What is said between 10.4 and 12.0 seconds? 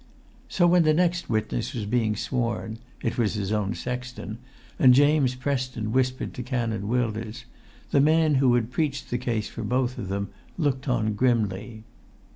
looked on grimly.